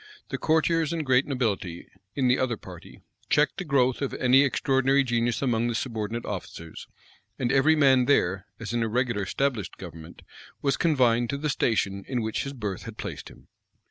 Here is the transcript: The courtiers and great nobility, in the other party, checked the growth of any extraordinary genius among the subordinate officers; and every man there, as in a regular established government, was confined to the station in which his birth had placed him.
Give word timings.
The 0.29 0.39
courtiers 0.39 0.91
and 0.91 1.05
great 1.05 1.27
nobility, 1.27 1.85
in 2.15 2.27
the 2.27 2.39
other 2.39 2.57
party, 2.57 3.03
checked 3.29 3.57
the 3.59 3.63
growth 3.63 4.01
of 4.01 4.15
any 4.15 4.41
extraordinary 4.41 5.03
genius 5.03 5.43
among 5.43 5.67
the 5.67 5.75
subordinate 5.75 6.25
officers; 6.25 6.87
and 7.37 7.51
every 7.51 7.75
man 7.75 8.05
there, 8.05 8.47
as 8.59 8.73
in 8.73 8.81
a 8.81 8.87
regular 8.87 9.21
established 9.21 9.77
government, 9.77 10.23
was 10.59 10.75
confined 10.75 11.29
to 11.29 11.37
the 11.37 11.49
station 11.49 12.03
in 12.07 12.23
which 12.23 12.45
his 12.45 12.53
birth 12.53 12.81
had 12.81 12.97
placed 12.97 13.29
him. 13.29 13.47